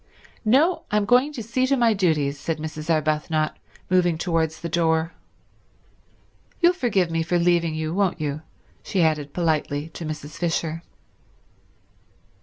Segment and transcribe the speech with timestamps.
[0.43, 2.89] "No, I'm going to see to my duties," said Mrs.
[2.89, 3.55] Arbuthnot,
[3.87, 5.13] moving towards the door.
[6.59, 8.41] "You'll forgive me for leaving you, won't you,"
[8.81, 10.37] she added politely to Mrs.
[10.37, 10.81] Fisher.